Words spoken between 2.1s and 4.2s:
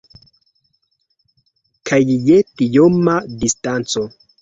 je tioma distanco!